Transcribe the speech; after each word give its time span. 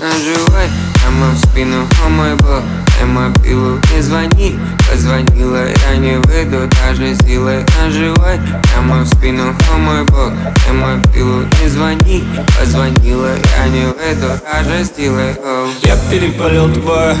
Наживай 0.00 0.68
прямо 0.94 1.34
в 1.34 1.49
спину, 1.50 1.86
о 2.04 2.08
мой 2.08 2.34
бог 2.36 2.62
Эма 3.02 3.32
пилу 3.42 3.78
не 3.94 4.02
звони. 4.02 4.58
Позвонила, 4.90 5.66
я 5.68 5.96
не 5.96 6.18
выйду 6.18 6.68
даже 6.82 7.14
силой 7.24 7.64
Наживай 7.80 8.38
прямо 8.62 9.02
в 9.02 9.06
спину, 9.06 9.54
о 9.72 9.78
мой 9.78 10.04
бог 10.04 10.32
Эма 10.68 11.02
пилу 11.12 11.44
не 11.62 11.68
звони. 11.68 12.24
Позвонила, 12.58 13.30
я 13.58 13.68
не 13.68 13.84
выйду 13.84 14.28
даже 14.44 14.84
силой 14.96 15.34
Я 15.82 15.96
перепалил 16.10 16.72
твое, 16.72 17.16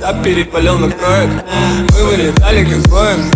я 0.00 0.12
перепалил 0.24 0.78
на 0.78 0.90
кроек. 0.90 1.30
Мы 1.90 2.04
вылетали 2.04 2.64
как 2.64 2.88
боем, 2.88 3.30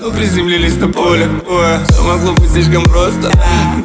но 0.00 0.10
приземлились 0.10 0.76
на 0.76 0.88
поле 0.88 1.26
боя. 1.46 1.80
Все 1.88 2.02
могло 2.02 2.32
быть 2.32 2.50
слишком 2.50 2.84
просто, 2.84 3.30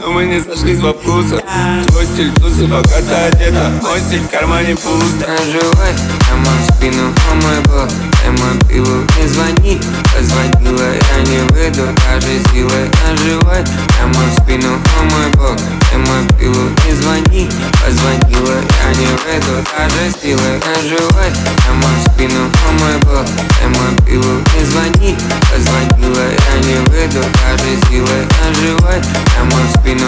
но 0.02 0.12
мы 0.12 0.26
не 0.26 0.42
сошлись 0.42 0.80
во 0.80 0.94
вкусах 0.94 1.42
Твой 1.88 2.06
стиль 2.06 2.32
тусы, 2.34 2.68
пока 2.68 3.02
ты 3.02 3.14
одета 3.14 3.72
Мой 3.82 4.00
стиль 4.00 4.22
в 4.22 4.30
кармане 4.30 4.76
пусто 4.76 5.28
Наживай 5.28 5.91
прямо 6.20 6.52
в 6.58 6.76
спину, 6.76 7.14
о 7.30 7.34
мой 7.36 7.60
бог 7.66 7.90
Эма 8.26 8.54
пилу 8.70 9.04
не 9.18 9.28
звони. 9.28 9.82
Позвонила, 10.14 10.94
я 10.94 11.22
не 11.24 11.40
выйду 11.50 11.88
даже 12.06 12.40
силой 12.52 12.90
Наживай. 13.04 13.64
Прямо 13.90 14.24
в 14.30 14.42
спину, 14.42 14.80
о 14.98 15.04
мой 15.04 15.30
бог 15.34 15.58
Эма 15.94 16.28
пилу 16.40 16.70
не 16.86 16.94
звони. 16.94 17.50
Позвонила, 17.84 18.56
я 18.82 18.90
не 18.94 19.08
выйду 19.08 19.64
даже 19.74 20.12
силой 20.22 20.60
Наживай. 20.60 21.32
Прямо 21.58 21.88
в 21.98 22.12
спину, 22.12 22.42
о 22.68 22.72
мой 22.72 22.98
бог 23.00 23.26
Эма 23.64 24.06
пилу 24.06 24.42
не 24.56 24.64
звони. 24.66 25.16
Позвонила, 25.52 26.24
я 26.50 26.58
не 26.60 26.80
выйду 26.90 27.20
даже 27.42 27.90
силой 27.90 28.28
Наживай. 28.42 29.02
Прямо 29.26 29.58
в 29.66 29.80
спину, 29.80 30.08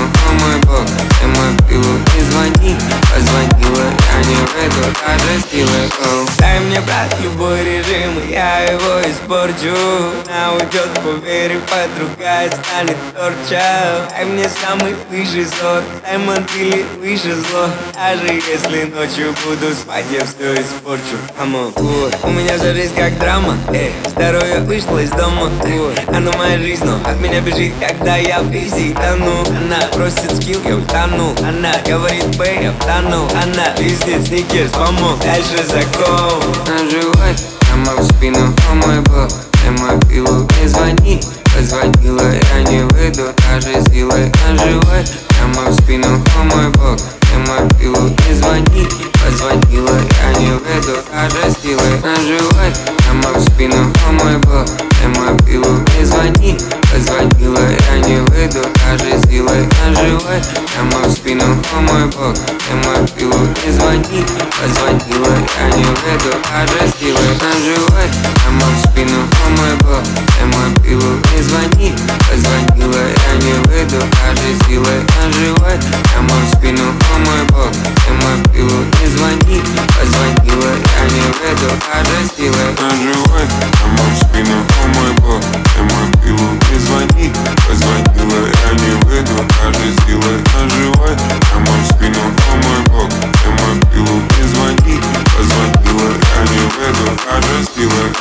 выйду 5.34 5.48
даже 5.50 5.52
силой 5.52 5.83
Дай 6.54 6.60
мне, 6.60 6.80
брат, 6.82 7.16
любой 7.24 7.64
режим, 7.64 8.20
и 8.20 8.34
я 8.34 8.60
его 8.60 9.02
испорчу. 9.10 9.76
Она 10.28 10.54
уйдет, 10.54 10.88
поверив, 11.04 11.62
а 11.72 11.88
другая 11.98 12.48
станет 12.52 12.96
торча 13.16 14.08
Дай 14.12 14.26
мне 14.26 14.48
самый 14.48 14.96
высший 15.10 15.48
сорт, 15.48 15.84
дай 16.04 16.20
мотыли 16.20 16.86
выше 17.00 17.34
зло. 17.34 17.66
Даже 17.96 18.34
если 18.34 18.84
ночью 18.84 19.34
буду 19.44 19.74
спать, 19.74 20.06
я 20.12 20.20
все 20.20 20.54
испорчу. 20.62 21.18
Come 21.40 21.74
on. 21.76 22.16
У 22.22 22.30
меня 22.30 22.56
вся 22.60 22.72
жизнь 22.74 22.94
как 22.96 23.18
драма, 23.18 23.58
эй, 23.74 23.92
здоровье 24.10 24.60
вышло 24.60 25.00
из 25.00 25.10
дома 25.10 25.50
ой. 25.64 25.96
Оно 26.16 26.32
моя 26.34 26.60
жизнь, 26.60 26.86
но 26.86 26.98
от 27.04 27.20
меня 27.20 27.42
бежит, 27.42 27.74
когда 27.80 28.18
я 28.18 28.42
в 28.42 28.52
писи 28.52 28.94
тону 28.94 29.44
Она 29.58 29.88
просит 29.92 30.36
скилл, 30.36 30.62
я 30.68 30.76
утону. 30.76 31.34
Она 31.40 31.74
говорит, 31.84 32.38
бэй, 32.38 32.66
я 32.66 32.74
втону 32.74 33.28
Она 33.42 33.74
везде 33.80 34.22
сникерс, 34.22 34.72
помог, 34.72 35.20
дальше 35.20 35.64
закон 35.66 36.43
Наживай. 36.68 37.36
Прямо 37.60 38.02
в 38.02 38.04
спину, 38.04 38.54
о 38.70 38.76
мой 38.76 39.00
бог 39.02 39.30
пилу 40.14 40.48
не 40.62 40.68
звони. 40.68 41.22
Позвонила, 41.56 42.32
я 42.54 42.72
не 42.72 42.84
выйду 42.84 43.24
даже 43.38 43.84
силой 43.92 44.32
Наживай. 44.48 45.06
Прямо 45.30 45.70
в 45.70 45.74
спину, 45.74 46.22
в 53.34 53.42
спину, 53.42 53.92
о 54.08 54.12
мой 54.12 54.34
не 55.98 56.06
звони. 56.06 56.58
Позвонила, 56.92 57.60
я 57.92 58.00
не 58.08 58.18
выйду 58.22 58.60
даже 58.86 59.20
силой 59.28 59.68
прямо 59.96 61.08
в 61.08 61.12
спину, 61.12 61.44
о 61.76 61.82
мой 61.82 62.06
бог. 62.06 62.36
Эма 62.72 63.08
пилу 63.16 63.48
не 63.66 63.72
звони. 63.72 64.26
Позвонила, 64.62 65.28
я 65.60 65.78
не 65.78 65.86
выйду 65.86 66.38
даже 66.44 66.92
силой 67.00 67.22
Наживай 67.42 68.10
прямо 68.36 68.66
в 68.66 68.88
спину, 68.88 69.20
о 69.46 69.50
мой 69.50 69.76
бог. 69.82 70.02
Эма 70.42 70.84
пилу 70.84 71.20
не 71.36 71.42
звони 71.42 71.94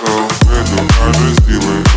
Поэтому, 0.00 0.28
поэтому 0.46 0.88
каждый 0.88 1.34
силой 1.44 1.91